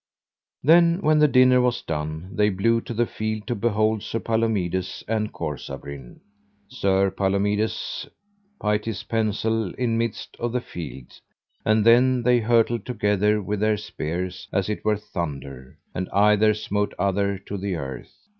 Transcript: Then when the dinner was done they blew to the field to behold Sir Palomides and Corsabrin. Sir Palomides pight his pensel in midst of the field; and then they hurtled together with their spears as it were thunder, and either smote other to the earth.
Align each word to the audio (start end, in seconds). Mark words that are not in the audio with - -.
Then 0.63 0.99
when 1.01 1.19
the 1.19 1.27
dinner 1.27 1.61
was 1.61 1.83
done 1.83 2.35
they 2.35 2.49
blew 2.49 2.81
to 2.81 2.93
the 2.95 3.05
field 3.05 3.45
to 3.45 3.53
behold 3.53 4.01
Sir 4.01 4.19
Palomides 4.19 5.03
and 5.07 5.31
Corsabrin. 5.31 6.19
Sir 6.67 7.11
Palomides 7.11 8.09
pight 8.59 8.85
his 8.85 9.03
pensel 9.03 9.75
in 9.75 9.99
midst 9.99 10.35
of 10.39 10.53
the 10.53 10.59
field; 10.59 11.13
and 11.63 11.85
then 11.85 12.23
they 12.23 12.39
hurtled 12.39 12.83
together 12.83 13.43
with 13.43 13.59
their 13.59 13.77
spears 13.77 14.47
as 14.51 14.69
it 14.69 14.83
were 14.83 14.97
thunder, 14.97 15.77
and 15.93 16.09
either 16.09 16.55
smote 16.55 16.95
other 16.97 17.37
to 17.37 17.55
the 17.55 17.75
earth. 17.75 18.11